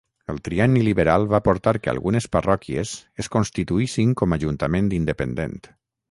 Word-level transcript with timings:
El 0.31 0.37
trienni 0.45 0.79
liberal 0.85 1.25
va 1.33 1.39
portar 1.47 1.73
que 1.83 1.91
algunes 1.91 2.27
parròquies 2.35 2.93
es 3.23 3.29
constituïssin 3.35 4.15
com 4.23 4.33
ajuntament 4.39 4.89
independent. 5.03 5.61